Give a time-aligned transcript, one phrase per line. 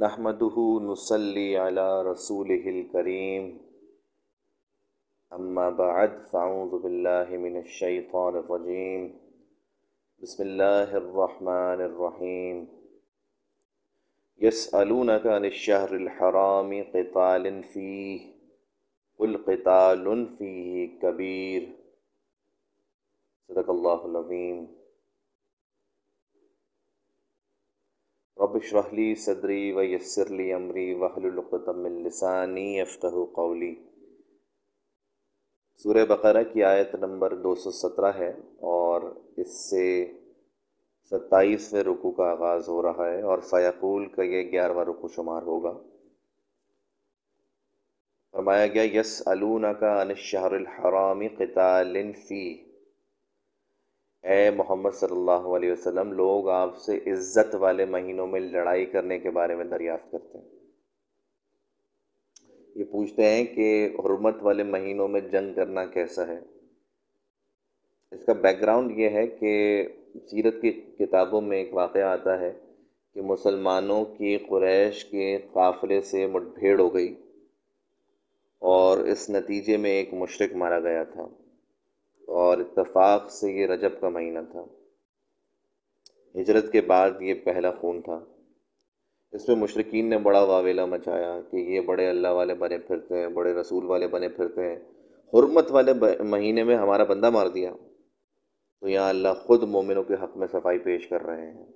[0.00, 0.56] نحمده
[0.86, 3.44] نصلي على رسوله الكريم
[5.32, 9.06] أما بعد فأعوذ بالله من الشيطان الرجيم
[10.22, 12.68] بسم الله الرحمن الرحيم
[14.38, 18.20] يسألونك عن الشهر الحرام قتال فيه
[19.18, 21.62] قل قتال فيه كبير
[23.48, 24.85] صدق الله العظيم
[28.56, 33.74] رب اشرح لي صدري ويسر لي امري واحلل عقدة من لساني يفقهوا قولي۔
[35.82, 39.02] سورہ بقرہ کی آیت نمبر دو سو سترہ ہے اور
[39.36, 40.12] اس سے
[41.10, 45.78] ستائیسویں رکو کا آغاز ہو رہا ہے اور فیقول کا یہ گیارہواں رکو شمار ہوگا۔
[48.32, 52.75] فرمایا گیا یس علون کا انشہر الحرامی قطال فی
[54.26, 59.18] اے محمد صلی اللہ علیہ وسلم، لوگ آپ سے عزت والے مہینوں میں لڑائی کرنے
[59.18, 60.48] کے بارے میں دریافت کرتے ہیں۔
[62.74, 66.40] یہ پوچھتے ہیں کہ حرمت والے مہینوں میں جنگ کرنا کیسا ہے؟
[68.10, 69.86] اس کا بیک گراؤنڈ یہ ہے کہ
[70.30, 72.52] سیرت کی کتابوں میں ایک واقعہ آتا ہے
[73.14, 77.14] کہ مسلمانوں کی قریش کے قافلے سے مٹ بھیڑ ہو گئی
[78.58, 81.26] اور اس نتیجے میں ایک مشرق مارا گیا تھا۔
[82.26, 84.64] اور اتفاق سے یہ رجب کا مہینہ تھا۔
[86.40, 88.24] ہجرت کے بعد یہ پہلا خون تھا۔
[89.32, 93.28] اس میں مشرقین نے بڑا واویلا مچایا کہ یہ بڑے اللہ والے بنے پھرتے ہیں،
[93.28, 94.78] بڑے رسول والے بنے پھرتے ہیں۔
[95.34, 97.72] حرمت والے مہینے میں ہمارا بندہ مار دیا۔
[98.80, 101.66] تو یہاں اللہ خود مومنوں کے حق میں صفائی پیش کر رہے ہیں۔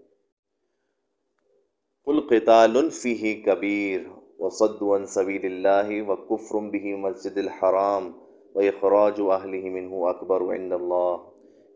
[2.30, 4.00] قتال فی کبیر
[4.38, 8.12] وصد عن سبیل اللہ و کفرم بھی مسجد الحرام
[8.54, 11.16] و اخراج و اہل منہ اکبر عند اللہ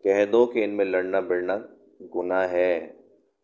[0.03, 1.57] کہہ دو کہ ان میں لڑنا بڑنا
[2.15, 2.77] گناہ ہے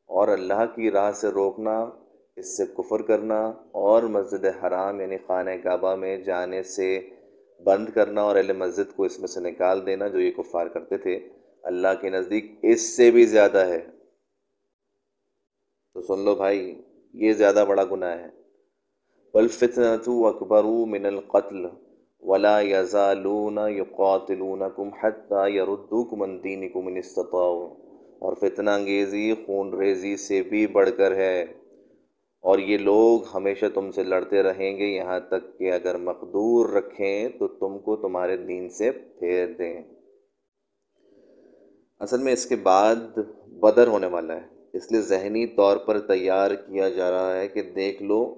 [0.10, 1.90] اور اللہ کی راہ سے روکنا،
[2.36, 7.10] اس سے کفر کرنا اور مسجد حرام یعنی خانہ کعبہ میں جانے سے
[7.66, 10.98] بند کرنا اور اہل مسجد کو اس میں سے نکال دینا جو یہ کفار کرتے
[10.98, 11.20] تھے،
[11.64, 13.80] اللہ کے نزدیک اس سے بھی زیادہ ہے۔
[15.94, 16.82] تو سن لو بھائی،
[17.14, 18.28] یہ زیادہ بڑا گناہ ہے۔
[19.34, 21.66] بلفتنۃ اکبر من القتل
[22.22, 27.70] ولا يزالون يقاتلونكم حتى يردوكم عن دينكم ان استطاعوا۔
[28.20, 31.46] اور فتنہ انگیزی، خون ریزی سے بھی بڑھ کر ہے۔
[32.40, 37.30] اور یہ لوگ ہمیشہ تم سے لڑتے رہیں گے، یہاں تک کہ اگر مقدور رکھیں
[37.30, 39.84] تو تم کو تمہارے دین سے پھیر دیں۔
[42.00, 43.18] اصل میں اس کے بعد
[43.48, 47.62] بدر ہونے والا ہے۔ اس لیے ذہنی طور پر تیار کیا جا رہا ہے کہ
[47.62, 48.36] دیکھ لو،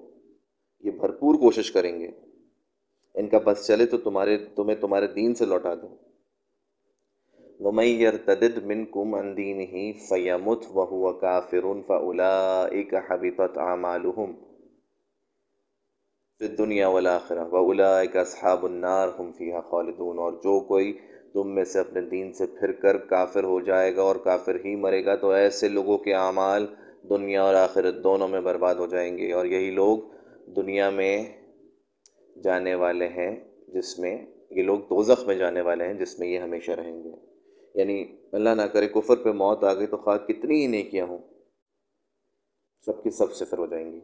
[0.79, 2.11] یہ بھرپور کوشش کریں گے۔
[3.15, 5.95] ان کا بس چلے تو تمہارے، تمہیں تمہارے دین سے لوٹا دوں۔
[7.59, 14.33] ومن يرتدد منكم عن دينه فيمت وهو كافر فأولئك حبطت أعمالهم
[16.37, 20.97] في الدنيا والآخرة وأولئك أصحاب النار هم فيها خالدون اور جو کوئی
[21.33, 24.75] تم میں سے اپنے دین سے پھر کر کافر ہو جائے گا اور کافر ہی
[24.75, 26.65] مرے گا، تو ایسے لوگوں کے اعمال
[27.09, 29.97] دنیا اور آخرت دونوں میں برباد ہو جائیں گے۔ اور یہی لوگ
[30.55, 31.42] دنیا میں
[32.41, 33.35] جانے والے ہیں
[33.67, 37.09] جس میں یہ لوگ دوزخ میں جانے والے ہیں جس میں یہ ہمیشہ رہیں گے۔
[37.75, 41.17] یعنی اللہ نہ کرے کفر پہ موت آ گئی تو خواہ کتنی ہی نیکیاں ہوں،
[42.85, 43.99] سب کی سب صفر ہو جائیں گی۔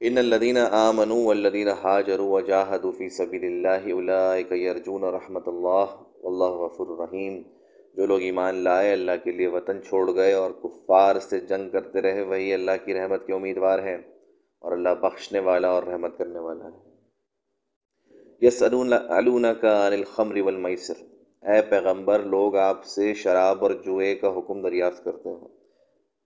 [0.00, 6.86] ان الدین آمنوا والذین حاجروا وجاہدوا فی سبیل اللہ اولئک یرجون رحمت اللہ واللہ غفور
[6.86, 7.42] الرحیم
[7.94, 12.02] جو لوگ ایمان لائے اللہ کے لیے وطن چھوڑ گئے اور کفار سے جنگ کرتے
[12.02, 13.98] رہے، وہی اللہ کی رحمت کے امیدوار ہیں۔
[14.64, 16.90] اور اللہ بخشنے والا اور رحمت کرنے والا ہے۔
[18.46, 18.62] یس
[19.08, 20.94] علون کا عن الخمر والمیسر۔
[21.42, 25.48] اے پیغمبر، لوگ آپ سے شراب اور جوئے کا حکم دریافت کرتے ہیں۔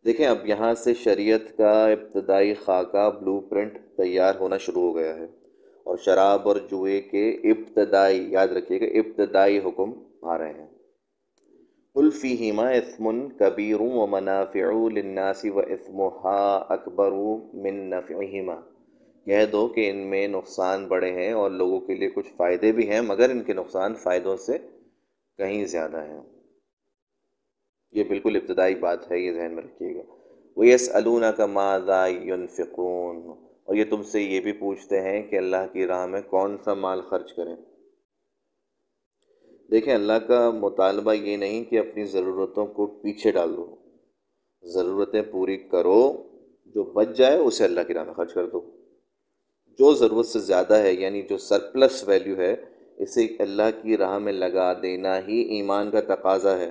[0.05, 5.17] دیکھیں، اب یہاں سے شریعت کا ابتدائی خاکہ بلو پرنٹ تیار ہونا شروع ہو گیا
[5.17, 5.25] ہے۔
[5.85, 10.78] اور شراب اور جوئے کے ابتدائی، یاد رکھیے گا ابتدائی حکم آ رہے ہیں۔
[11.95, 17.13] الفیما اسم کبیر و منافع للناس و اسمها اکبر
[17.55, 18.55] من نفعہما
[19.25, 22.91] کہہ دو کہ ان میں نقصان بڑے ہیں اور لوگوں کے لیے کچھ فائدے بھی
[22.91, 24.59] ہیں، مگر ان کے نقصان فائدوں سے
[25.39, 26.21] کہیں زیادہ ہیں۔
[27.93, 30.03] یہ بالکل ابتدائی بات ہے، یہ ذہن میں رکھیے گا۔
[30.57, 33.17] وہ یس علونہ کا مادا ينفقون۔
[33.65, 36.75] اور یہ تم سے یہ بھی پوچھتے ہیں کہ اللہ کی راہ میں کون سا
[36.75, 37.57] مال خرچ کریں۔
[39.71, 43.77] دیکھیں، اللہ کا مطالبہ یہ نہیں کہ اپنی ضرورتوں کو پیچھے ڈال دو۔
[44.63, 46.23] ضرورتیں پوری کرو،
[46.67, 48.71] جو بچ جائے اسے اللہ کی راہ میں خرچ کر دو۔
[49.79, 52.57] جو ضرورت سے زیادہ ہے یعنی جو سرپلس ویلیو ہے،
[52.97, 56.71] اسے اللہ کی راہ میں لگا دینا ہی ایمان کا تقاضا ہے۔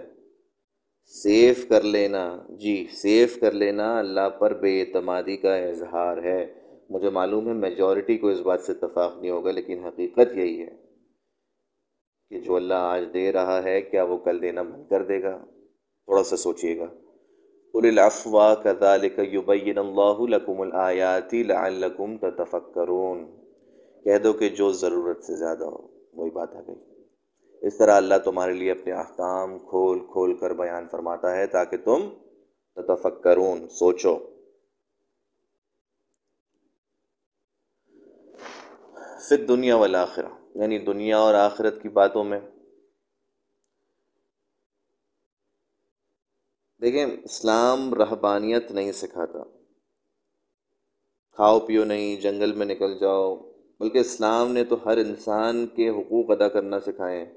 [1.06, 6.54] سیف کر لینا جی سیف کر لینا اللہ پر بے اعتمادی کا اظہار ہے۔
[6.90, 10.87] مجھے معلوم ہے میجورٹی کو اس بات سے اتفاق نہیں ہوگا، لیکن حقیقت یہی ہے۔
[12.30, 15.38] کہ جو اللہ آج دے رہا ہے، کیا وہ کل دینا بند کر دے گا؟
[16.06, 16.86] تھوڑا سا سوچئے گا۔
[17.74, 23.26] الافوا كذلك يبين الله لكم الآيات لعلكم تتفكرون۔
[24.04, 26.76] کہہ دو کہ جو ضرورت سے زیادہ ہو، وہی بات آ گئی۔
[27.62, 32.10] اس طرح اللہ تمہارے لیے اپنے احکام کھول کھول کر بیان فرماتا ہے تاکہ تم
[32.76, 34.18] تتفکرون، سوچو۔
[39.28, 42.40] پھر دنیا والآخرہ یعنی دنیا اور آخرت کی باتوں میں۔
[46.82, 49.44] دیکھیں، اسلام رہبانیت نہیں سکھاتا۔
[51.32, 56.32] کھاؤ پیو نہیں، جنگل میں نکل جاؤ۔ بلکہ اسلام نے تو ہر انسان کے حقوق
[56.32, 57.34] ادا کرنا سکھائے۔ ہیں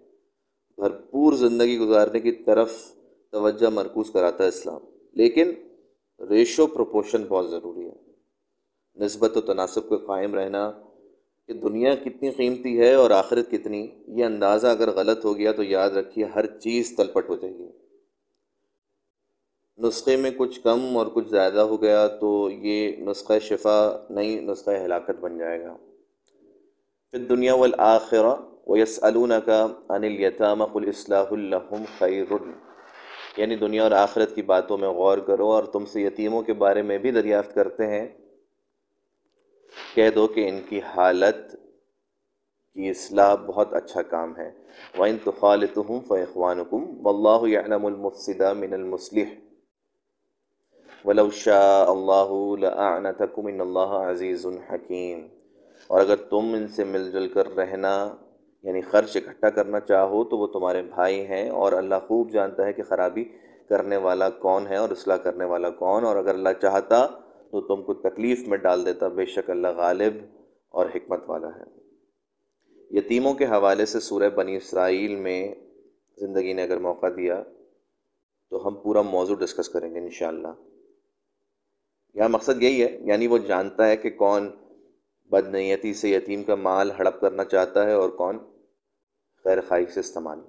[0.76, 2.92] بھرپور زندگی گزارنے کی طرف
[3.32, 4.81] توجہ مرکوز کراتا ہے اسلام۔
[5.12, 5.52] لیکن
[6.28, 8.10] ریشو پروپوشن بہت ضروری ہے۔
[9.04, 10.72] نسبت و تناسب کو قائم رہنا
[11.50, 15.62] کہ دنیا کتنی قیمتی ہے اور آخرت کتنی۔ یہ اندازہ اگر غلط ہو گیا تو
[15.62, 17.69] یاد رکھیے، ہر چیز تلپٹ ہو جائے گی۔
[19.79, 24.70] نسخے میں کچھ کم اور کچھ زیادہ ہو گیا تو یہ نسخہ شفا نہیں، نسخہ
[24.70, 25.76] ہلاکت بن جائے گا۔
[27.11, 28.35] پھر دنیا والآخرہ
[28.67, 29.50] ویسألونک
[29.88, 32.32] عن الیتام قل اصلاح لهم خیر۔
[33.37, 36.82] یعنی دنیا اور آخرت کی باتوں میں غور کرو اور تم سے یتیموں کے بارے
[36.82, 38.08] میں بھی دریافت کرتے ہیں۔
[39.94, 41.52] کہہ دو کہ ان کی حالت
[42.75, 44.52] کی اصلاح بہت اچھا کام ہے۔
[44.99, 49.26] وَإِن تُخَالِتُهُمْ فَإِخْوَانُكُمْ وَاللَّهُ يَعْلَمُ الْمُفْسِدَ مِنَ الْمُصْلِحِ۔
[51.05, 55.26] وَلَوْ شَاءَ اللَّهُ لَأَعْنَتَكُمْ إِنَّ اللَّهَ عَزِيزٌ حَكِيمٌ۔
[55.87, 58.14] اور اگر تم ان سے مل جل کر رہنا
[58.62, 62.73] یعنی خرچ اکٹھا کرنا چاہو، تو وہ تمہارے بھائی ہیں اور اللہ خوب جانتا ہے
[62.73, 63.25] کہ خرابی
[63.69, 67.06] کرنے والا کون ہے اور اصلاح کرنے والا کون۔ اور اگر اللہ چاہتا
[67.50, 70.12] تو تم کو تکلیف میں ڈال دیتا بے شک اللہ غالب
[70.69, 71.81] اور حکمت والا ہے۔
[72.91, 75.55] یتیموں کے حوالے سے سورہ بنی اسرائیل میں
[76.17, 77.43] زندگی نے اگر موقع دیا
[78.50, 80.49] تو ہم پورا موضوع ڈسکس کریں گے انشاءاللہ۔
[82.14, 84.50] یہاں مقصد یہی ہے یعنی وہ جانتا ہے کہ کون
[85.31, 88.38] بدنیتی سے یتیم کا مال ہڑپ کرنا چاہتا ہے اور کون
[89.44, 90.41] خیر خائی سے استعمال۔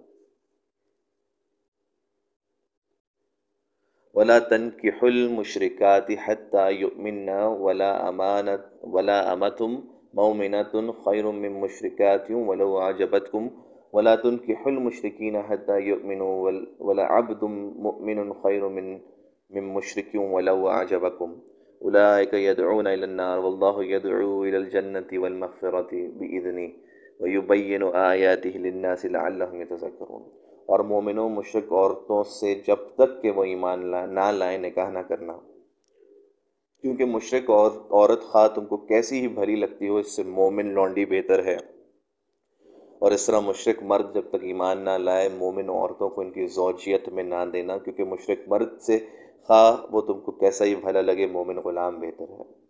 [4.14, 13.52] ولا تنكحوا المشركات حتى يؤمن ولا امانت ولا امة مؤمنة خير من مشركات ولو عجبتكم
[13.94, 17.44] ولا تنكحوا المشركين حتى يؤمنوا ولا عبد
[17.86, 19.00] مؤمن خير من
[19.50, 21.40] من مشرك ولو اعجبكم
[21.82, 26.74] اولئك يدعون الى النار، والله يدعو الى الجنه والمغفره باذنه
[27.20, 30.24] ويبين اياته للناس لعلهم يتذكرون.
[30.66, 35.38] اور مومنوں مشرق عورتوں سے جب تک کہ وہ ایمان نہ لائیں نکاح نہ کرنا۔
[36.82, 40.74] کیونکہ مشرق اور عورت خواہ تم کو کیسی ہی بھری لگتی ہو، اس سے مومن
[40.74, 41.58] لونڈی بہتر ہے۔
[43.00, 46.48] اور اس طرح مشرق مرد جب تک ایمان نہ لائے، مومن عورتوں کو ان کی
[46.48, 49.00] زوجیت میں نہ دینا، کیونکہ مشرق مرد سے
[49.44, 52.62] خواہ وہ تم کو کیسا ہی بھلا لگے، مومن غلام بہتر ہے۔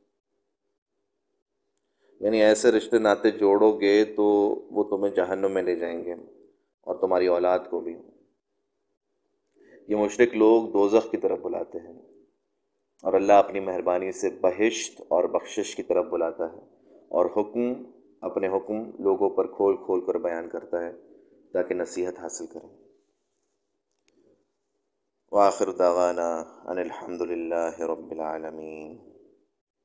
[2.20, 4.24] یعنی ایسے رشتے ناطے جوڑو گے تو
[4.72, 6.16] وہ تمہیں جہنم میں لے جائیں گے۔
[6.82, 7.96] اور تمہاری اولاد کو بھی
[9.88, 12.00] یہ مشرق لوگ دوزخ کی طرف بلاتے ہیں
[13.04, 16.60] اور اللہ اپنی مہربانی سے بہشت اور بخشش کی طرف بلاتا ہے
[17.10, 20.94] اور حکم، اپنے حکم لوگوں پر کھول کھول کر بیان کرتا ہے
[21.54, 22.70] تاکہ نصیحت حاصل کریں۔
[25.32, 29.11] وآخر دعوانا ان الحمد للہ رب العالمین۔